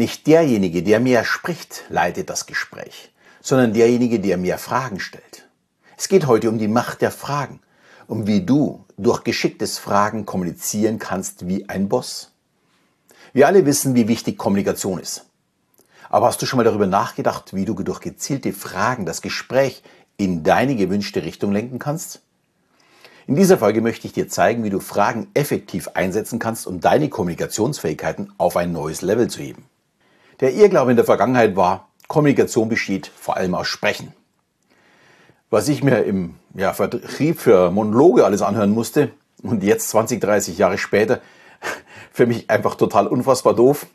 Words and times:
Nicht 0.00 0.26
derjenige, 0.26 0.82
der 0.82 0.98
mehr 0.98 1.26
spricht, 1.26 1.84
leitet 1.90 2.30
das 2.30 2.46
Gespräch, 2.46 3.12
sondern 3.42 3.74
derjenige, 3.74 4.18
der 4.18 4.38
mehr 4.38 4.56
Fragen 4.56 4.98
stellt. 4.98 5.46
Es 5.98 6.08
geht 6.08 6.26
heute 6.26 6.48
um 6.48 6.56
die 6.56 6.68
Macht 6.68 7.02
der 7.02 7.10
Fragen, 7.10 7.60
um 8.06 8.26
wie 8.26 8.40
du 8.40 8.86
durch 8.96 9.24
geschicktes 9.24 9.76
Fragen 9.76 10.24
kommunizieren 10.24 10.98
kannst 10.98 11.48
wie 11.48 11.68
ein 11.68 11.90
Boss. 11.90 12.32
Wir 13.34 13.46
alle 13.46 13.66
wissen, 13.66 13.94
wie 13.94 14.08
wichtig 14.08 14.38
Kommunikation 14.38 15.00
ist. 15.00 15.26
Aber 16.08 16.28
hast 16.28 16.40
du 16.40 16.46
schon 16.46 16.56
mal 16.56 16.64
darüber 16.64 16.86
nachgedacht, 16.86 17.52
wie 17.52 17.66
du 17.66 17.74
durch 17.74 18.00
gezielte 18.00 18.54
Fragen 18.54 19.04
das 19.04 19.20
Gespräch 19.20 19.82
in 20.16 20.42
deine 20.44 20.76
gewünschte 20.76 21.24
Richtung 21.24 21.52
lenken 21.52 21.78
kannst? 21.78 22.22
In 23.26 23.34
dieser 23.34 23.58
Folge 23.58 23.82
möchte 23.82 24.06
ich 24.06 24.14
dir 24.14 24.30
zeigen, 24.30 24.64
wie 24.64 24.70
du 24.70 24.80
Fragen 24.80 25.28
effektiv 25.34 25.88
einsetzen 25.88 26.38
kannst, 26.38 26.66
um 26.66 26.80
deine 26.80 27.10
Kommunikationsfähigkeiten 27.10 28.32
auf 28.38 28.56
ein 28.56 28.72
neues 28.72 29.02
Level 29.02 29.28
zu 29.28 29.42
heben. 29.42 29.69
Der 30.40 30.54
Irrglaube 30.54 30.90
in 30.90 30.96
der 30.96 31.04
Vergangenheit 31.04 31.54
war, 31.54 31.88
Kommunikation 32.08 32.70
besteht 32.70 33.10
vor 33.14 33.36
allem 33.36 33.54
aus 33.54 33.68
Sprechen. 33.68 34.14
Was 35.50 35.68
ich 35.68 35.84
mir 35.84 36.02
im 36.04 36.36
ja, 36.54 36.72
Vertrieb 36.72 37.38
für 37.38 37.70
Monologe 37.70 38.24
alles 38.24 38.40
anhören 38.40 38.70
musste 38.70 39.10
und 39.42 39.62
jetzt 39.62 39.90
20, 39.90 40.18
30 40.18 40.56
Jahre 40.56 40.78
später, 40.78 41.20
für 42.12 42.26
mich 42.26 42.48
einfach 42.48 42.76
total 42.76 43.06
unfassbar 43.06 43.54
doof, 43.54 43.86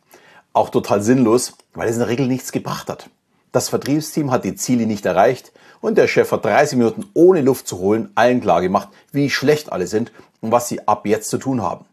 auch 0.53 0.70
total 0.70 1.02
sinnlos, 1.02 1.53
weil 1.73 1.89
es 1.89 1.95
in 1.95 2.02
der 2.02 2.09
Regel 2.09 2.27
nichts 2.27 2.52
gebracht 2.52 2.89
hat. 2.89 3.09
Das 3.52 3.70
Vertriebsteam 3.70 4.30
hat 4.31 4.45
die 4.45 4.55
Ziele 4.55 4.86
nicht 4.86 5.05
erreicht 5.08 5.52
und 5.81 5.98
der 5.98 6.08
Chef 6.08 6.31
hat 6.31 6.45
30 6.45 6.77
Minuten 6.77 7.05
ohne 7.16 7.41
Luft 7.41 7.67
zu 7.67 7.80
holen 7.80 8.12
allen 8.14 8.41
klar 8.41 8.62
gemacht, 8.62 8.89
wie 9.12 9.31
schlecht 9.31 9.72
alle 9.72 9.88
sind 9.88 10.12
und 10.41 10.52
was 10.52 10.67
sie 10.67 10.88
ab 10.88 11.08
jetzt 11.08 11.30
zu 11.30 11.39
tun 11.39 11.64
haben. 11.64 11.86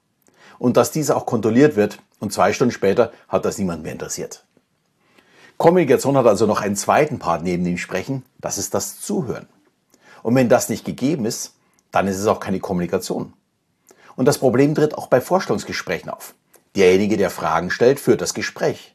Und 0.62 0.76
dass 0.76 0.92
dies 0.92 1.10
auch 1.10 1.26
kontrolliert 1.26 1.74
wird 1.74 1.98
und 2.20 2.32
zwei 2.32 2.52
Stunden 2.52 2.70
später 2.70 3.10
hat 3.26 3.44
das 3.44 3.58
niemand 3.58 3.82
mehr 3.82 3.90
interessiert. 3.90 4.44
Kommunikation 5.56 6.16
hat 6.16 6.28
also 6.28 6.46
noch 6.46 6.60
einen 6.60 6.76
zweiten 6.76 7.18
Part 7.18 7.42
neben 7.42 7.64
dem 7.64 7.78
Sprechen, 7.78 8.24
das 8.40 8.58
ist 8.58 8.72
das 8.72 9.00
Zuhören. 9.00 9.48
Und 10.22 10.36
wenn 10.36 10.48
das 10.48 10.68
nicht 10.68 10.84
gegeben 10.84 11.24
ist, 11.24 11.54
dann 11.90 12.06
ist 12.06 12.16
es 12.16 12.28
auch 12.28 12.38
keine 12.38 12.60
Kommunikation. 12.60 13.32
Und 14.14 14.26
das 14.26 14.38
Problem 14.38 14.76
tritt 14.76 14.96
auch 14.96 15.08
bei 15.08 15.20
Vorstellungsgesprächen 15.20 16.08
auf. 16.08 16.36
Derjenige, 16.76 17.16
der 17.16 17.30
Fragen 17.30 17.72
stellt, 17.72 17.98
führt 17.98 18.20
das 18.20 18.32
Gespräch. 18.32 18.94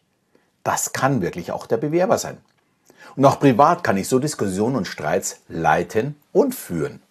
Das 0.64 0.94
kann 0.94 1.22
wirklich 1.22 1.52
auch 1.52 1.68
der 1.68 1.76
Bewerber 1.76 2.18
sein. 2.18 2.38
Und 3.18 3.26
auch 3.26 3.42
privat 3.42 3.84
kann 3.84 3.98
ich 3.98 4.08
so 4.08 4.20
Diskussionen 4.20 4.78
und 4.78 4.88
Streits 4.88 5.42
leiten 5.50 6.16
und 6.32 6.56
führen. 6.56 7.02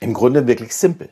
Im 0.00 0.14
Grunde 0.14 0.46
wirklich 0.46 0.74
simpel. 0.74 1.10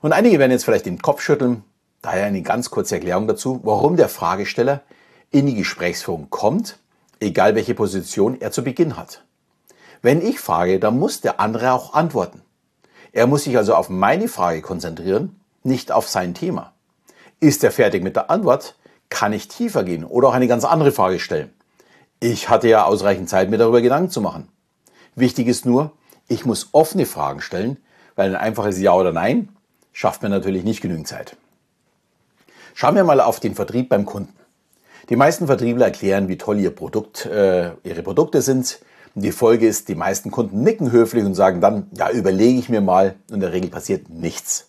Und 0.00 0.12
einige 0.12 0.38
werden 0.38 0.52
jetzt 0.52 0.64
vielleicht 0.64 0.86
den 0.86 1.00
Kopf 1.00 1.22
schütteln, 1.22 1.64
daher 2.02 2.26
eine 2.26 2.42
ganz 2.42 2.70
kurze 2.70 2.96
Erklärung 2.96 3.26
dazu, 3.26 3.60
warum 3.62 3.96
der 3.96 4.08
Fragesteller 4.08 4.82
in 5.30 5.46
die 5.46 5.54
Gesprächsführung 5.54 6.30
kommt, 6.30 6.78
egal 7.20 7.54
welche 7.54 7.74
Position 7.74 8.40
er 8.40 8.52
zu 8.52 8.62
Beginn 8.62 8.96
hat. 8.96 9.24
Wenn 10.02 10.24
ich 10.24 10.38
frage, 10.38 10.78
dann 10.78 10.98
muss 10.98 11.20
der 11.20 11.40
andere 11.40 11.72
auch 11.72 11.94
antworten. 11.94 12.42
Er 13.12 13.26
muss 13.26 13.44
sich 13.44 13.56
also 13.56 13.74
auf 13.74 13.88
meine 13.88 14.28
Frage 14.28 14.60
konzentrieren, 14.60 15.40
nicht 15.62 15.90
auf 15.90 16.08
sein 16.08 16.34
Thema. 16.34 16.74
Ist 17.40 17.64
er 17.64 17.72
fertig 17.72 18.04
mit 18.04 18.16
der 18.16 18.30
Antwort, 18.30 18.76
kann 19.08 19.32
ich 19.32 19.48
tiefer 19.48 19.84
gehen 19.84 20.04
oder 20.04 20.28
auch 20.28 20.34
eine 20.34 20.48
ganz 20.48 20.64
andere 20.64 20.92
Frage 20.92 21.18
stellen. 21.18 21.52
Ich 22.20 22.48
hatte 22.48 22.68
ja 22.68 22.84
ausreichend 22.84 23.28
Zeit, 23.28 23.50
mir 23.50 23.58
darüber 23.58 23.80
Gedanken 23.80 24.10
zu 24.10 24.20
machen. 24.20 24.48
Wichtig 25.14 25.48
ist 25.48 25.66
nur, 25.66 25.92
ich 26.28 26.44
muss 26.44 26.68
offene 26.72 27.06
Fragen 27.06 27.40
stellen, 27.40 27.78
weil 28.14 28.30
ein 28.30 28.40
einfaches 28.40 28.78
Ja 28.78 28.92
oder 28.92 29.12
Nein 29.12 29.55
schafft 29.96 30.22
mir 30.22 30.28
natürlich 30.28 30.62
nicht 30.62 30.82
genügend 30.82 31.08
Zeit. 31.08 31.38
Schauen 32.74 32.96
wir 32.96 33.04
mal 33.04 33.22
auf 33.22 33.40
den 33.40 33.54
Vertrieb 33.54 33.88
beim 33.88 34.04
Kunden. 34.04 34.34
Die 35.08 35.16
meisten 35.16 35.46
Vertriebler 35.46 35.86
erklären, 35.86 36.28
wie 36.28 36.36
toll 36.36 36.60
ihr 36.60 36.70
Produkt, 36.70 37.24
äh, 37.24 37.70
ihre 37.82 38.02
Produkte 38.02 38.42
sind. 38.42 38.80
Die 39.14 39.32
Folge 39.32 39.66
ist, 39.66 39.88
die 39.88 39.94
meisten 39.94 40.30
Kunden 40.30 40.62
nicken 40.62 40.92
höflich 40.92 41.24
und 41.24 41.34
sagen 41.34 41.62
dann, 41.62 41.86
ja, 41.96 42.10
überlege 42.10 42.58
ich 42.58 42.68
mir 42.68 42.82
mal. 42.82 43.14
In 43.32 43.40
der 43.40 43.54
Regel 43.54 43.70
passiert 43.70 44.10
nichts. 44.10 44.68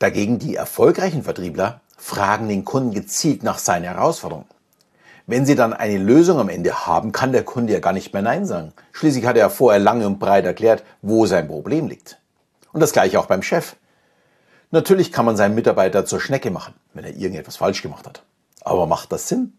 Dagegen 0.00 0.40
die 0.40 0.56
erfolgreichen 0.56 1.22
Vertriebler 1.22 1.80
fragen 1.96 2.48
den 2.48 2.64
Kunden 2.64 2.92
gezielt 2.92 3.44
nach 3.44 3.58
seinen 3.58 3.84
Herausforderungen. 3.84 4.48
Wenn 5.28 5.46
sie 5.46 5.54
dann 5.54 5.72
eine 5.72 5.98
Lösung 5.98 6.40
am 6.40 6.48
Ende 6.48 6.88
haben, 6.88 7.12
kann 7.12 7.30
der 7.30 7.44
Kunde 7.44 7.72
ja 7.72 7.78
gar 7.78 7.92
nicht 7.92 8.12
mehr 8.12 8.22
Nein 8.22 8.46
sagen. 8.46 8.72
Schließlich 8.90 9.26
hat 9.26 9.36
er 9.36 9.48
vorher 9.48 9.78
lange 9.78 10.08
und 10.08 10.18
breit 10.18 10.44
erklärt, 10.44 10.82
wo 11.02 11.24
sein 11.24 11.46
Problem 11.46 11.86
liegt. 11.86 12.18
Und 12.72 12.80
das 12.80 12.92
gleiche 12.92 13.20
auch 13.20 13.26
beim 13.26 13.42
Chef. 13.42 13.76
Natürlich 14.74 15.12
kann 15.12 15.24
man 15.24 15.36
seinen 15.36 15.54
Mitarbeiter 15.54 16.04
zur 16.04 16.20
Schnecke 16.20 16.50
machen, 16.50 16.74
wenn 16.94 17.04
er 17.04 17.14
irgendetwas 17.14 17.54
falsch 17.54 17.80
gemacht 17.80 18.08
hat. 18.08 18.24
Aber 18.62 18.86
macht 18.86 19.12
das 19.12 19.28
Sinn? 19.28 19.52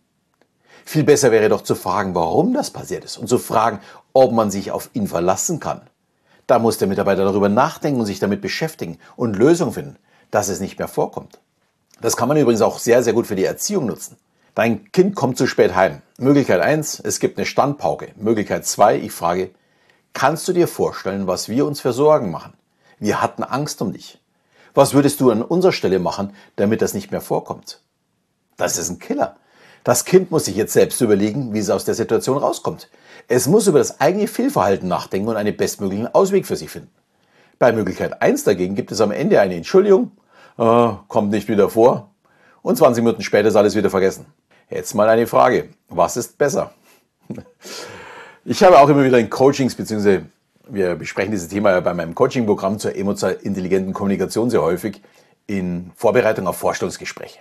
Viel 0.83 1.05
besser 1.05 1.31
wäre 1.31 1.47
doch 1.47 1.61
zu 1.61 1.73
fragen, 1.73 2.13
warum 2.13 2.53
das 2.53 2.69
passiert 2.69 3.05
ist 3.05 3.17
und 3.17 3.29
zu 3.29 3.37
fragen, 3.37 3.79
ob 4.11 4.33
man 4.33 4.51
sich 4.51 4.73
auf 4.73 4.89
ihn 4.91 5.07
verlassen 5.07 5.61
kann. 5.61 5.83
Da 6.47 6.59
muss 6.59 6.79
der 6.79 6.89
Mitarbeiter 6.89 7.23
darüber 7.23 7.47
nachdenken 7.47 8.01
und 8.01 8.07
sich 8.07 8.19
damit 8.19 8.41
beschäftigen 8.41 8.99
und 9.15 9.37
Lösungen 9.37 9.71
finden, 9.71 9.95
dass 10.31 10.49
es 10.49 10.59
nicht 10.59 10.79
mehr 10.79 10.89
vorkommt. 10.89 11.39
Das 12.01 12.17
kann 12.17 12.27
man 12.27 12.35
übrigens 12.35 12.61
auch 12.61 12.77
sehr, 12.77 13.01
sehr 13.01 13.13
gut 13.13 13.25
für 13.25 13.37
die 13.37 13.45
Erziehung 13.45 13.85
nutzen. 13.85 14.17
Dein 14.53 14.91
Kind 14.91 15.15
kommt 15.15 15.37
zu 15.37 15.47
spät 15.47 15.75
heim. 15.75 16.01
Möglichkeit 16.17 16.59
eins: 16.59 16.99
es 16.99 17.21
gibt 17.21 17.37
eine 17.37 17.45
Standpauke. 17.45 18.11
Möglichkeit 18.17 18.65
zwei: 18.65 18.97
ich 18.97 19.13
frage, 19.13 19.51
kannst 20.11 20.45
du 20.49 20.51
dir 20.51 20.67
vorstellen, 20.67 21.25
was 21.25 21.47
wir 21.47 21.65
uns 21.65 21.79
für 21.79 21.93
Sorgen 21.93 22.31
machen? 22.31 22.51
Wir 22.99 23.21
hatten 23.21 23.43
Angst 23.43 23.81
um 23.81 23.93
dich. 23.93 24.19
Was 24.75 24.93
würdest 24.93 25.21
du 25.21 25.31
an 25.31 25.41
unserer 25.41 25.71
Stelle 25.71 25.99
machen, 25.99 26.33
damit 26.57 26.81
das 26.81 26.93
nicht 26.93 27.09
mehr 27.09 27.21
vorkommt? 27.21 27.79
Das 28.57 28.77
ist 28.77 28.89
ein 28.89 28.99
Killer. 28.99 29.37
Das 29.85 30.03
Kind 30.03 30.31
muss 30.31 30.45
sich 30.45 30.55
jetzt 30.55 30.73
selbst 30.73 30.99
überlegen, 30.99 31.53
wie 31.53 31.59
es 31.59 31.69
aus 31.69 31.85
der 31.85 31.95
Situation 31.95 32.37
rauskommt. 32.37 32.89
Es 33.29 33.47
muss 33.47 33.67
über 33.67 33.79
das 33.79 34.01
eigene 34.01 34.27
Fehlverhalten 34.27 34.89
nachdenken 34.89 35.29
und 35.29 35.37
einen 35.37 35.55
bestmöglichen 35.55 36.13
Ausweg 36.13 36.45
für 36.45 36.57
sich 36.57 36.69
finden. 36.69 36.91
Bei 37.57 37.71
Möglichkeit 37.71 38.21
1 38.21 38.43
dagegen 38.43 38.75
gibt 38.75 38.91
es 38.91 38.99
am 38.99 39.11
Ende 39.11 39.39
eine 39.39 39.55
Entschuldigung, 39.55 40.11
äh, 40.57 40.89
kommt 41.07 41.31
nicht 41.31 41.47
wieder 41.47 41.69
vor 41.69 42.11
und 42.61 42.77
20 42.77 43.03
Minuten 43.03 43.23
später 43.23 43.47
ist 43.47 43.55
alles 43.55 43.75
wieder 43.75 43.89
vergessen. 43.89 44.25
Jetzt 44.69 44.93
mal 44.93 45.07
eine 45.07 45.25
Frage, 45.25 45.69
was 45.87 46.17
ist 46.17 46.37
besser? 46.37 46.71
Ich 48.47 48.61
habe 48.61 48.77
auch 48.77 48.87
immer 48.89 49.03
wieder 49.03 49.17
in 49.17 49.27
Coachings, 49.27 49.73
beziehungsweise 49.73 50.27
wir 50.67 50.95
besprechen 50.95 51.31
dieses 51.31 51.47
Thema 51.47 51.71
ja 51.71 51.79
bei 51.79 51.93
meinem 51.93 52.15
Coaching-Programm 52.15 52.79
zur 52.79 52.95
emotional 52.95 53.37
intelligenten 53.41 53.93
Kommunikation 53.93 54.49
sehr 54.49 54.61
häufig 54.61 55.01
in 55.47 55.91
Vorbereitung 55.95 56.47
auf 56.47 56.57
Vorstellungsgespräche. 56.57 57.39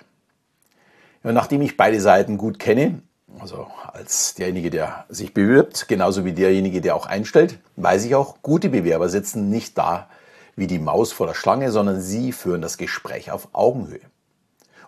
Ja, 1.23 1.33
nachdem 1.33 1.63
ich 1.63 1.77
beide 1.77 2.01
Seiten 2.01 2.37
gut 2.37 2.59
kenne, 2.59 3.03
also 3.41 3.67
als 3.93 4.35
derjenige, 4.35 4.71
der 4.71 5.07
sich 5.09 5.35
bewirbt, 5.35 5.89
genauso 5.89 6.25
wie 6.25 6.33
derjenige, 6.33 6.81
der 6.81 6.95
auch 6.95 7.07
einstellt, 7.07 7.59
weiß 7.77 8.05
ich 8.05 8.15
auch, 8.15 8.37
gute 8.43 8.69
Bewerber 8.69 9.09
sitzen 9.09 9.49
nicht 9.49 9.77
da 9.79 10.09
wie 10.57 10.67
die 10.67 10.79
Maus 10.79 11.13
vor 11.13 11.27
der 11.27 11.35
Schlange, 11.35 11.73
sondern 11.73 12.01
sie 12.01 12.33
führen 12.33 12.63
das 12.63 12.79
Gespräch 12.79 13.33
auf 13.33 13.49
Augenhöhe. 13.53 14.01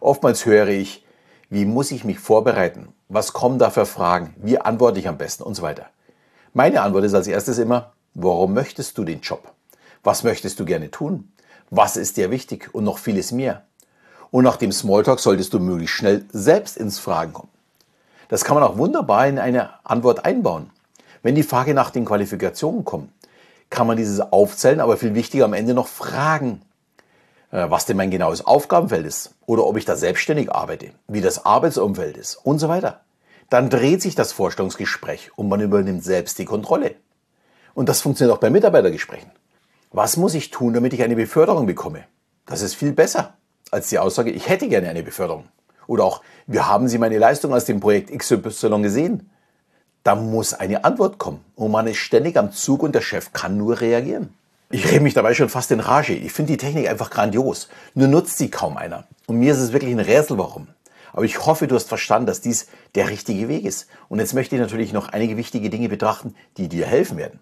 Oftmals 0.01 0.47
höre 0.47 0.69
ich, 0.69 1.05
wie 1.51 1.65
muss 1.65 1.91
ich 1.91 2.05
mich 2.05 2.19
vorbereiten? 2.19 2.89
Was 3.09 3.33
kommen 3.33 3.59
da 3.59 3.71
für 3.71 3.87
Fragen? 3.87 4.35
Wie 4.37 4.61
antworte 4.61 5.01
ich 5.01 5.09
am 5.09 5.19
besten? 5.19 5.43
Und 5.43 5.55
so 5.55 5.63
weiter. 5.63 5.87
Meine 6.53 6.83
Antwort 6.83 7.05
ist 7.05 7.15
als 7.15 7.27
erstes 7.27 7.59
immer, 7.59 7.93
warum 8.17 8.55
möchtest 8.55 8.99
du 8.99 9.05
den 9.05 9.21
Job? 9.21 9.53
Was 10.03 10.25
möchtest 10.25 10.59
du 10.59 10.65
gerne 10.65 10.91
tun? 10.91 11.33
Was 11.71 11.97
ist 11.97 12.17
dir 12.17 12.31
wichtig? 12.31 12.75
Und 12.75 12.85
noch 12.85 12.99
vieles 12.99 13.33
mehr. 13.33 13.65
Und 14.31 14.45
nach 14.45 14.57
dem 14.57 14.73
Smalltalk 14.73 15.21
solltest 15.21 15.53
du 15.53 15.61
möglichst 15.61 15.97
schnell 15.97 16.25
selbst 16.33 16.77
ins 16.77 16.99
Fragen 16.99 17.33
kommen. 17.33 17.51
Das 18.29 18.45
kann 18.45 18.55
man 18.55 18.65
auch 18.65 18.79
wunderbar 18.79 19.27
in 19.27 19.39
eine 19.39 19.71
Antwort 19.85 20.25
einbauen. 20.25 20.71
Wenn 21.23 21.35
die 21.35 21.43
Frage 21.43 21.75
nach 21.75 21.91
den 21.91 22.05
Qualifikationen 22.05 22.85
kommt, 22.85 23.11
kann 23.71 23.87
man 23.87 23.97
dieses 23.97 24.21
aufzählen, 24.21 24.81
aber 24.81 24.97
viel 24.97 25.15
wichtiger 25.15 25.45
am 25.45 25.53
Ende 25.53 25.75
noch 25.75 25.89
fragen, 25.89 26.63
äh, 27.51 27.69
was 27.69 27.87
denn 27.87 27.97
mein 27.97 28.11
genaues 28.11 28.47
Aufgabenfeld 28.47 29.07
ist 29.07 29.35
oder 29.45 29.67
ob 29.67 29.77
ich 29.77 29.85
da 29.85 29.97
selbstständig 29.97 30.53
arbeite, 30.53 30.91
wie 31.09 31.21
das 31.21 31.45
Arbeitsumfeld 31.45 32.17
ist 32.17 32.37
und 32.37 32.59
so 32.59 32.69
weiter. 32.69 33.01
Dann 33.51 33.71
dreht 33.71 34.03
sich 34.03 34.15
das 34.15 34.33
Vorstellungsgespräch 34.33 35.31
und 35.37 35.49
man 35.49 35.61
übernimmt 35.61 36.05
selbst 36.05 36.39
die 36.39 36.45
Kontrolle. 36.45 36.97
Und 37.77 37.91
das 37.91 38.01
funktioniert 38.01 38.35
auch 38.35 38.41
bei 38.41 38.49
Mitarbeitergesprächen. 38.49 39.31
Was 39.93 40.17
muss 40.17 40.33
ich 40.33 40.51
tun, 40.51 40.73
damit 40.73 40.95
ich 40.95 41.03
eine 41.03 41.15
Beförderung 41.15 41.67
bekomme? 41.67 42.05
Das 42.47 42.63
ist 42.63 42.75
viel 42.75 42.93
besser 42.93 43.35
als 43.71 43.91
die 43.91 43.99
Aussage, 43.99 44.31
ich 44.31 44.49
hätte 44.49 44.67
gerne 44.69 44.89
eine 44.89 45.03
Beförderung. 45.03 45.45
Oder 45.87 46.05
auch, 46.05 46.23
wir 46.47 46.67
haben 46.67 46.89
Sie 46.89 46.97
meine 46.97 47.19
Leistung 47.19 47.53
aus 47.53 47.67
dem 47.67 47.81
Projekt 47.81 48.17
XY 48.17 48.81
gesehen. 48.81 49.29
Da 50.05 50.15
muss 50.15 50.55
eine 50.55 50.85
Antwort 50.85 51.19
kommen. 51.19 51.45
Und 51.55 51.71
man 51.71 51.87
ist 51.87 51.99
ständig 51.99 52.39
am 52.39 52.51
Zug 52.51 52.83
und 52.83 52.95
der 52.95 53.03
Chef 53.03 53.35
kann 53.35 53.59
nur 53.59 53.79
reagieren. 53.79 54.33
Ich 54.71 54.91
rede 54.91 55.01
mich 55.01 55.13
dabei 55.13 55.35
schon 55.35 55.51
fast 55.51 55.71
in 55.71 55.81
Rage. 55.81 56.15
Ich 56.15 56.33
finde 56.33 56.53
die 56.53 56.57
Technik 56.57 56.89
einfach 56.89 57.11
grandios. 57.11 57.69
Nur 57.93 58.09
nutzt 58.09 58.39
sie 58.39 58.51
kaum 58.51 58.79
einer. 58.79 59.07
Und 59.27 59.39
mir 59.39 59.53
ist 59.53 59.61
es 59.61 59.75
wirklich 59.75 59.93
ein 59.93 60.01
Rätsel, 60.01 60.39
warum. 60.39 60.69
Aber 61.13 61.27
ich 61.27 61.45
hoffe, 61.45 61.67
du 61.67 61.75
hast 61.75 61.89
verstanden, 61.89 62.27
dass 62.27 62.41
dies 62.41 62.69
der 62.95 63.11
richtige 63.11 63.49
Weg 63.49 63.67
ist. 63.67 63.87
Und 64.09 64.19
jetzt 64.19 64.33
möchte 64.33 64.57
ich 64.57 64.63
natürlich 64.63 64.95
noch 64.95 65.11
einige 65.11 65.37
wichtige 65.37 65.69
Dinge 65.69 65.91
betrachten, 65.91 66.35
die 66.57 66.69
dir 66.69 66.87
helfen 66.87 67.19
werden. 67.19 67.41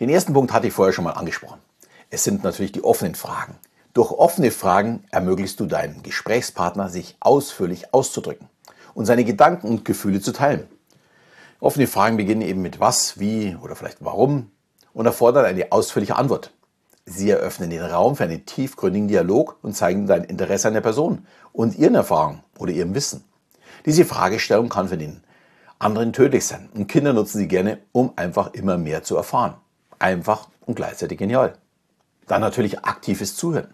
Den 0.00 0.08
ersten 0.08 0.32
Punkt 0.32 0.52
hatte 0.52 0.66
ich 0.66 0.72
vorher 0.72 0.92
schon 0.92 1.04
mal 1.04 1.12
angesprochen. 1.12 1.60
Es 2.10 2.24
sind 2.24 2.42
natürlich 2.42 2.72
die 2.72 2.82
offenen 2.82 3.14
Fragen. 3.14 3.54
Durch 3.92 4.10
offene 4.10 4.50
Fragen 4.50 5.04
ermöglichst 5.12 5.60
du 5.60 5.66
deinem 5.66 6.02
Gesprächspartner, 6.02 6.88
sich 6.88 7.16
ausführlich 7.20 7.94
auszudrücken. 7.94 8.48
und 8.94 9.06
seine 9.06 9.24
Gedanken 9.24 9.68
und 9.68 9.84
Gefühle 9.84 10.20
zu 10.20 10.32
teilen. 10.32 10.68
Offene 11.60 11.86
Fragen 11.86 12.16
beginnen 12.16 12.42
eben 12.42 12.62
mit 12.62 12.80
was, 12.80 13.18
wie 13.18 13.56
oder 13.60 13.74
vielleicht 13.74 13.98
warum 14.04 14.50
und 14.92 15.06
erfordern 15.06 15.44
eine 15.44 15.72
ausführliche 15.72 16.16
Antwort. 16.16 16.52
Sie 17.06 17.28
eröffnen 17.30 17.70
den 17.70 17.82
Raum 17.82 18.16
für 18.16 18.24
einen 18.24 18.46
tiefgründigen 18.46 19.08
Dialog 19.08 19.58
und 19.62 19.76
zeigen 19.76 20.06
dein 20.06 20.24
Interesse 20.24 20.68
an 20.68 20.74
der 20.74 20.80
Person 20.80 21.26
und 21.52 21.76
ihren 21.76 21.94
Erfahrungen 21.94 22.42
oder 22.58 22.72
ihrem 22.72 22.94
Wissen. 22.94 23.24
Diese 23.84 24.04
Fragestellung 24.04 24.68
kann 24.68 24.88
für 24.88 24.96
den 24.96 25.22
anderen 25.78 26.12
tödlich 26.12 26.46
sein 26.46 26.68
und 26.74 26.86
Kinder 26.86 27.12
nutzen 27.12 27.38
sie 27.38 27.48
gerne, 27.48 27.78
um 27.92 28.12
einfach 28.16 28.54
immer 28.54 28.78
mehr 28.78 29.02
zu 29.02 29.16
erfahren. 29.16 29.54
Einfach 30.04 30.48
und 30.66 30.74
gleichzeitig 30.74 31.16
genial. 31.16 31.54
Dann 32.26 32.42
natürlich 32.42 32.84
aktives 32.84 33.36
Zuhören. 33.36 33.72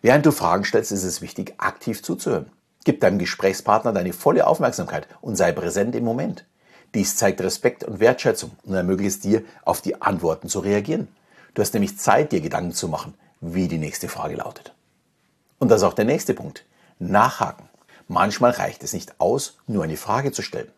Während 0.00 0.24
du 0.24 0.32
Fragen 0.32 0.64
stellst, 0.64 0.92
ist 0.92 1.04
es 1.04 1.20
wichtig, 1.20 1.56
aktiv 1.58 2.02
zuzuhören. 2.02 2.50
Gib 2.84 3.02
deinem 3.02 3.18
Gesprächspartner 3.18 3.92
deine 3.92 4.14
volle 4.14 4.46
Aufmerksamkeit 4.46 5.06
und 5.20 5.36
sei 5.36 5.52
präsent 5.52 5.94
im 5.94 6.04
Moment. 6.04 6.46
Dies 6.94 7.16
zeigt 7.16 7.42
Respekt 7.42 7.84
und 7.84 8.00
Wertschätzung 8.00 8.52
und 8.64 8.76
ermöglicht 8.76 9.16
es 9.16 9.20
dir, 9.20 9.42
auf 9.66 9.82
die 9.82 10.00
Antworten 10.00 10.48
zu 10.48 10.60
reagieren. 10.60 11.06
Du 11.52 11.60
hast 11.60 11.74
nämlich 11.74 11.98
Zeit, 11.98 12.32
dir 12.32 12.40
Gedanken 12.40 12.72
zu 12.72 12.88
machen, 12.88 13.12
wie 13.42 13.68
die 13.68 13.76
nächste 13.76 14.08
Frage 14.08 14.36
lautet. 14.36 14.72
Und 15.58 15.68
das 15.70 15.82
ist 15.82 15.86
auch 15.86 15.92
der 15.92 16.06
nächste 16.06 16.32
Punkt. 16.32 16.64
Nachhaken. 16.98 17.68
Manchmal 18.06 18.52
reicht 18.52 18.84
es 18.84 18.94
nicht 18.94 19.20
aus, 19.20 19.58
nur 19.66 19.84
eine 19.84 19.98
Frage 19.98 20.32
zu 20.32 20.40
stellen. 20.40 20.72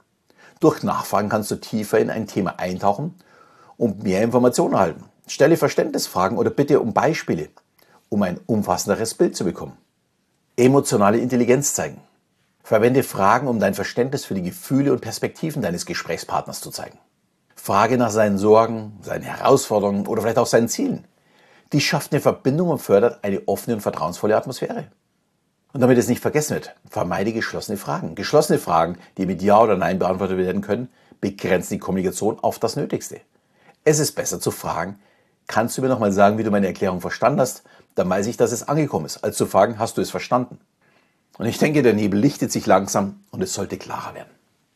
Durch 0.58 0.82
Nachfragen 0.82 1.28
kannst 1.28 1.52
du 1.52 1.60
tiefer 1.60 2.00
in 2.00 2.10
ein 2.10 2.26
Thema 2.26 2.58
eintauchen 2.58 3.14
und 3.80 4.02
mehr 4.02 4.22
Informationen 4.22 4.74
erhalten. 4.74 5.04
Stelle 5.26 5.56
Verständnisfragen 5.56 6.36
oder 6.36 6.50
bitte 6.50 6.80
um 6.80 6.92
Beispiele, 6.92 7.48
um 8.10 8.22
ein 8.22 8.38
umfassenderes 8.44 9.14
Bild 9.14 9.34
zu 9.34 9.44
bekommen. 9.44 9.76
Emotionale 10.56 11.16
Intelligenz 11.16 11.72
zeigen. 11.72 11.98
Verwende 12.62 13.02
Fragen, 13.02 13.48
um 13.48 13.58
dein 13.58 13.72
Verständnis 13.72 14.26
für 14.26 14.34
die 14.34 14.42
Gefühle 14.42 14.92
und 14.92 15.00
Perspektiven 15.00 15.62
deines 15.62 15.86
Gesprächspartners 15.86 16.60
zu 16.60 16.70
zeigen. 16.70 16.98
Frage 17.56 17.96
nach 17.96 18.10
seinen 18.10 18.36
Sorgen, 18.36 18.98
seinen 19.00 19.22
Herausforderungen 19.22 20.06
oder 20.06 20.20
vielleicht 20.20 20.38
auch 20.38 20.46
seinen 20.46 20.68
Zielen. 20.68 21.06
Die 21.72 21.80
schafft 21.80 22.12
eine 22.12 22.20
Verbindung 22.20 22.68
und 22.68 22.82
fördert 22.82 23.24
eine 23.24 23.48
offene 23.48 23.76
und 23.76 23.80
vertrauensvolle 23.80 24.36
Atmosphäre. 24.36 24.88
Und 25.72 25.80
damit 25.80 25.96
es 25.96 26.08
nicht 26.08 26.20
vergessen 26.20 26.54
wird, 26.54 26.74
vermeide 26.90 27.32
geschlossene 27.32 27.78
Fragen. 27.78 28.14
Geschlossene 28.14 28.58
Fragen, 28.58 28.98
die 29.16 29.24
mit 29.24 29.40
Ja 29.40 29.58
oder 29.58 29.76
Nein 29.76 29.98
beantwortet 29.98 30.36
werden 30.36 30.60
können, 30.60 30.90
begrenzen 31.22 31.74
die 31.74 31.78
Kommunikation 31.78 32.38
auf 32.40 32.58
das 32.58 32.76
Nötigste. 32.76 33.22
Es 33.84 33.98
ist 33.98 34.12
besser 34.12 34.40
zu 34.40 34.50
fragen, 34.50 34.98
kannst 35.46 35.76
du 35.76 35.82
mir 35.82 35.88
nochmal 35.88 36.12
sagen, 36.12 36.38
wie 36.38 36.42
du 36.42 36.50
meine 36.50 36.66
Erklärung 36.66 37.00
verstanden 37.00 37.40
hast? 37.40 37.62
Dann 37.94 38.08
weiß 38.08 38.26
ich, 38.26 38.36
dass 38.36 38.52
es 38.52 38.68
angekommen 38.68 39.06
ist, 39.06 39.24
als 39.24 39.36
zu 39.36 39.46
fragen, 39.46 39.78
hast 39.78 39.96
du 39.96 40.00
es 40.00 40.10
verstanden? 40.10 40.58
Und 41.38 41.46
ich 41.46 41.58
denke, 41.58 41.82
der 41.82 41.94
Nebel 41.94 42.20
lichtet 42.20 42.52
sich 42.52 42.66
langsam 42.66 43.24
und 43.30 43.42
es 43.42 43.54
sollte 43.54 43.78
klarer 43.78 44.14
werden. 44.14 44.30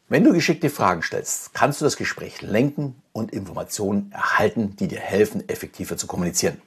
Wenn 0.09 0.25
du 0.25 0.33
geschickte 0.33 0.71
Fragen 0.71 1.03
stellst, 1.03 1.55
kannst 1.55 1.81
du 1.81 1.85
das 1.85 1.97
Gespräch 1.97 2.43
lenken 2.43 3.03
und 3.12 3.33
Informationen 3.33 4.12
erhalten, 4.12 4.77
die 4.77 4.89
dir 4.89 5.01
helfen, 5.01 5.49
effektiver 5.49 5.97
zu 5.97 6.06
kommunizieren. 6.06 6.61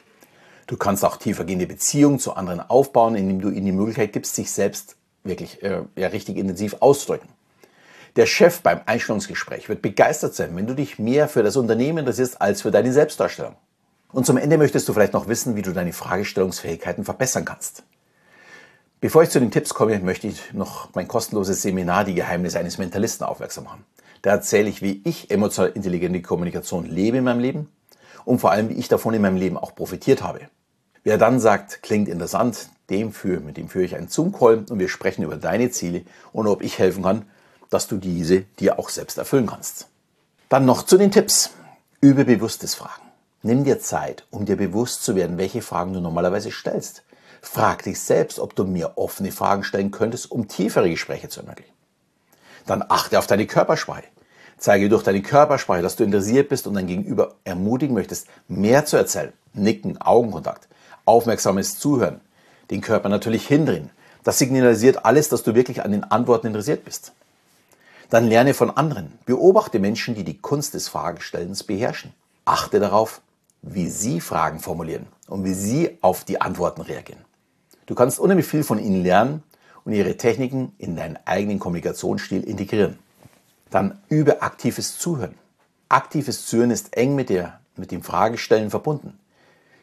Du 0.68 0.76
kannst 0.76 1.06
auch 1.06 1.18
tiefergehende 1.18 1.66
Beziehungen 1.66 2.20
zu 2.20 2.36
anderen 2.36 2.60
aufbauen, 2.60 3.16
indem 3.16 3.42
du 3.42 3.50
ihnen 3.50 3.66
die 3.66 3.72
Möglichkeit 3.72 4.14
gibst, 4.14 4.36
sich 4.36 4.52
selbst 4.52 4.96
wirklich 5.24 5.64
äh, 5.64 5.84
ja, 5.96 6.08
richtig 6.08 6.38
intensiv 6.38 6.78
auszudrücken. 6.80 7.30
Der 8.18 8.26
Chef 8.26 8.62
beim 8.62 8.82
Einstellungsgespräch 8.88 9.70
wird 9.70 9.84
begeistert 9.84 10.34
sein, 10.34 10.56
wenn 10.56 10.66
du 10.66 10.74
dich 10.74 10.98
mehr 10.98 11.28
für 11.28 11.44
das 11.44 11.56
Unternehmen 11.56 12.00
interessierst 12.00 12.42
als 12.42 12.64
für 12.64 12.72
deine 12.72 12.92
Selbstdarstellung. 12.92 13.56
Und 14.12 14.26
zum 14.26 14.38
Ende 14.38 14.58
möchtest 14.58 14.90
du 14.90 14.94
vielleicht 14.94 15.14
noch 15.14 15.28
wissen, 15.28 15.56
wie 15.56 15.62
du 15.62 15.72
deine 15.72 15.94
Fragestellungsfähigkeiten 15.94 17.06
verbessern 17.06 17.46
kannst. 17.46 17.84
Bevor 19.02 19.22
ich 19.22 19.30
zu 19.30 19.40
den 19.40 19.52
Tipps 19.52 19.76
komme, 19.76 20.00
möchte 20.00 20.26
ich 20.26 20.52
noch 20.54 20.90
mein 20.96 21.08
kostenloses 21.08 21.62
Seminar 21.62 22.06
Die 22.06 22.16
Geheimnisse 22.16 22.58
eines 22.58 22.80
Mentalisten 22.80 23.28
aufmerksam 23.28 23.66
machen. 23.66 23.86
Da 24.24 24.32
erzähle 24.32 24.70
ich, 24.70 24.82
wie 24.82 25.04
ich 25.06 25.30
emotional 25.30 25.72
intelligente 25.76 26.24
Kommunikation 26.24 26.88
lebe 26.88 27.18
in 27.18 27.24
meinem 27.24 27.40
Leben 27.40 27.70
und 28.26 28.40
vor 28.40 28.50
allem, 28.50 28.70
wie 28.70 28.80
ich 28.80 28.88
davon 28.88 29.14
in 29.14 29.22
meinem 29.22 29.38
Leben 29.38 29.58
auch 29.58 29.76
profitiert 29.76 30.24
habe. 30.24 30.40
Wer 31.04 31.20
dann 31.20 31.40
sagt, 31.40 31.84
klingt 31.84 32.10
interessant, 32.10 32.72
dem 32.90 33.12
für, 33.12 33.42
mit 33.42 33.58
dem 33.58 33.70
führe 33.70 33.86
ich 33.86 33.96
einen 33.96 34.08
Zoom-Call 34.08 34.66
und 34.70 34.80
wir 34.80 34.90
sprechen 34.90 35.22
über 35.22 35.36
deine 35.36 35.70
Ziele 35.70 36.02
und 36.34 36.48
ob 36.48 36.64
ich 36.64 36.80
helfen 36.80 37.04
kann, 37.04 37.26
dass 37.70 37.88
du 37.88 37.98
diese 37.98 38.42
dir 38.60 38.80
auch 38.80 38.90
selbst 38.90 39.18
erfüllen 39.18 39.48
kannst. 39.48 39.88
Dann 40.50 40.66
noch 40.66 40.84
zu 40.84 40.98
den 40.98 41.12
Tipps. 41.12 41.52
Übe 42.00 42.26
bewusstes 42.26 42.76
Fragen. 42.76 43.02
Nimm 43.42 43.64
dir 43.64 43.80
Zeit, 43.80 44.26
um 44.30 44.46
dir 44.46 44.56
bewusst 44.56 45.04
zu 45.04 45.16
werden, 45.16 45.38
welche 45.38 45.62
Fragen 45.62 45.94
du 45.94 46.00
normalerweise 46.00 46.52
stellst. 46.52 47.04
Frag 47.42 47.84
dich 47.84 48.00
selbst, 48.00 48.40
ob 48.40 48.56
du 48.56 48.66
mir 48.66 48.98
offene 48.98 49.32
Fragen 49.32 49.64
stellen 49.64 49.92
könntest, 49.92 50.32
um 50.32 50.48
tiefere 50.48 50.90
Gespräche 50.90 51.30
zu 51.30 51.42
ermöglichen. 51.42 51.74
Dann 52.66 52.84
achte 52.88 53.18
auf 53.20 53.28
deine 53.28 53.48
Körpersprache. 53.48 54.04
Zeige 54.58 54.90
durch 54.90 55.04
deine 55.04 55.22
Körpersprache, 55.22 55.82
dass 55.82 55.96
du 55.96 56.04
interessiert 56.04 56.50
bist 56.50 56.68
und 56.68 56.74
dein 56.74 56.88
Gegenüber 56.88 57.36
ermutigen 57.44 57.94
möchtest, 57.94 58.28
mehr 58.48 58.86
zu 58.86 58.98
erzählen. 58.98 59.34
Nicken, 59.54 60.02
Augenkontakt, 60.02 60.68
aufmerksames 61.06 61.80
Zuhören, 61.80 62.22
den 62.72 62.82
Körper 62.82 63.10
natürlich 63.10 63.48
hindrehen. 63.48 63.92
Das 64.24 64.40
signalisiert 64.40 65.06
alles, 65.06 65.30
dass 65.30 65.44
du 65.44 65.56
wirklich 65.56 65.84
an 65.84 65.92
den 65.92 66.04
Antworten 66.04 66.48
interessiert 66.48 66.84
bist. 66.86 67.14
Dann 68.10 68.28
lerne 68.28 68.54
von 68.54 68.70
anderen. 68.70 69.20
Beobachte 69.26 69.80
Menschen, 69.80 70.16
die 70.16 70.24
die 70.24 70.38
Kunst 70.38 70.74
des 70.74 70.88
Fragestellens 70.88 71.64
beherrschen. 71.64 72.14
Achte 72.46 72.80
darauf, 72.80 73.22
wie 73.62 73.90
sie 73.90 74.22
Fragen 74.22 74.60
formulieren 74.60 75.08
und 75.28 75.44
wie 75.44 75.54
sie 75.54 75.98
auf 76.02 76.24
die 76.24 76.40
Antworten 76.40 76.82
reagieren. 76.82 77.26
Du 77.86 77.96
kannst 77.96 78.20
unheimlich 78.20 78.46
viel 78.46 78.64
von 78.64 78.80
ihnen 78.80 79.04
lernen 79.04 79.44
und 79.84 79.94
ihre 79.94 80.16
Techniken 80.16 80.74
in 80.78 80.96
deinen 80.96 81.18
eigenen 81.26 81.60
Kommunikationsstil 81.60 82.44
integrieren. 82.44 83.00
Dann 83.70 84.00
übe 84.10 84.42
aktives 84.42 84.98
Zuhören. 84.98 85.36
Aktives 85.90 86.46
Zuhören 86.46 86.72
ist 86.72 86.96
eng 86.96 87.16
mit, 87.16 87.30
der, 87.30 87.60
mit 87.76 87.92
dem 87.92 88.04
Fragestellen 88.04 88.70
verbunden. 88.70 89.20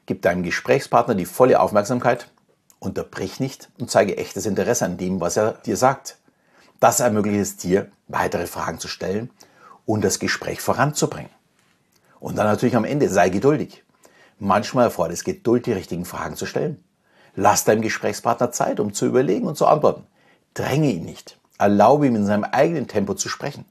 Gib 0.06 0.22
deinem 0.22 0.42
Gesprächspartner 0.42 1.14
die 1.14 1.24
volle 1.24 1.60
Aufmerksamkeit, 1.60 2.30
unterbrich 2.78 3.40
nicht 3.40 3.70
und 3.78 3.90
zeige 3.90 4.16
echtes 4.16 4.46
Interesse 4.46 4.84
an 4.84 4.98
dem, 4.98 5.20
was 5.20 5.36
er 5.36 5.52
dir 5.52 5.76
sagt. 5.76 6.18
Das 6.80 7.00
ermöglicht 7.00 7.40
es 7.40 7.56
dir, 7.56 7.90
weitere 8.08 8.46
Fragen 8.46 8.78
zu 8.78 8.88
stellen 8.88 9.30
und 9.86 10.04
das 10.04 10.18
Gespräch 10.18 10.60
voranzubringen. 10.60 11.30
Und 12.20 12.36
dann 12.36 12.46
natürlich 12.46 12.76
am 12.76 12.84
Ende, 12.84 13.08
sei 13.08 13.28
geduldig. 13.28 13.84
Manchmal 14.38 14.86
erfordert 14.86 15.14
es 15.14 15.24
Geduld, 15.24 15.66
die 15.66 15.72
richtigen 15.72 16.04
Fragen 16.04 16.36
zu 16.36 16.46
stellen. 16.46 16.82
Lass 17.36 17.64
deinem 17.64 17.82
Gesprächspartner 17.82 18.52
Zeit, 18.52 18.80
um 18.80 18.92
zu 18.92 19.06
überlegen 19.06 19.46
und 19.46 19.56
zu 19.56 19.66
antworten. 19.66 20.06
Dränge 20.54 20.90
ihn 20.90 21.04
nicht. 21.04 21.38
Erlaube 21.58 22.06
ihm 22.06 22.16
in 22.16 22.26
seinem 22.26 22.44
eigenen 22.44 22.88
Tempo 22.88 23.14
zu 23.14 23.28
sprechen. 23.28 23.64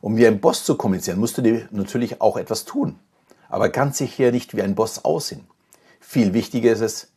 Um 0.00 0.16
wie 0.16 0.26
ein 0.26 0.40
Boss 0.40 0.64
zu 0.64 0.76
kommunizieren, 0.76 1.18
musst 1.18 1.38
du 1.38 1.42
dir 1.42 1.68
natürlich 1.70 2.20
auch 2.20 2.36
etwas 2.36 2.64
tun. 2.64 2.98
Aber 3.48 3.68
ganz 3.68 3.98
sicher 3.98 4.30
nicht 4.30 4.56
wie 4.56 4.62
ein 4.62 4.74
Boss 4.74 5.04
aussehen. 5.04 5.46
Viel 6.00 6.34
wichtiger 6.34 6.72
ist 6.72 6.80
es, 6.80 7.08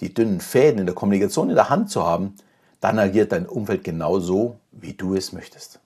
die 0.00 0.12
dünnen 0.12 0.40
Fäden 0.40 0.80
in 0.80 0.86
der 0.86 0.94
Kommunikation 0.94 1.48
in 1.48 1.54
der 1.54 1.70
Hand 1.70 1.90
zu 1.90 2.04
haben. 2.04 2.34
Dann 2.80 2.98
agiert 2.98 3.32
dein 3.32 3.46
Umfeld 3.46 3.84
genau 3.84 4.20
so, 4.20 4.56
wie 4.72 4.92
du 4.92 5.14
es 5.14 5.32
möchtest. 5.32 5.80